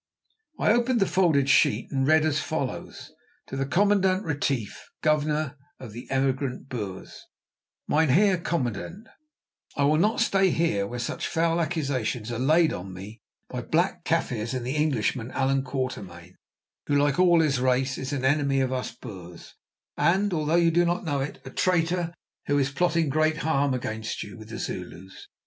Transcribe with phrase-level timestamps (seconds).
[0.57, 3.11] I opened the folded sheet and read as follows:
[3.49, 7.27] "To the Commandant Retief, Governor of the Emigrant Boers,
[7.87, 9.05] "Mynheer Commandant,
[9.77, 14.03] "I will not stay here, where such foul accusations are laid on me by black
[14.03, 16.33] Kaffirs and the Englishman, Allan Quatermain,
[16.87, 19.53] who, like all his race, is an enemy of us Boers,
[19.97, 22.11] and, although you do not know it, a traitor
[22.47, 25.27] who is plotting great harm against you with the Zulus.